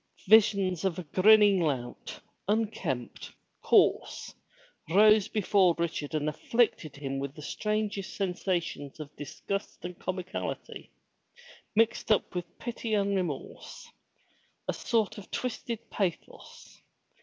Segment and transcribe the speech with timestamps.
[0.27, 4.33] Visions of a grinning lout, unkempt, coarse,
[4.89, 10.89] rose before Richard and afflicted him with the strangest sensations of disgust and comicality,
[11.75, 13.89] mixed up with pity and remorse,—
[14.67, 16.81] a sort of twisted pathos.